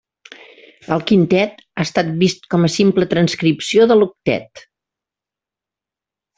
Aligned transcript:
El 0.95 1.03
quintet 1.11 1.61
ha 1.77 1.85
estat 1.89 2.09
vist 2.23 2.49
com 2.55 2.67
a 2.67 2.71
simple 2.77 3.09
transcripció 3.13 3.89
de 3.95 4.01
l'octet. 4.01 4.67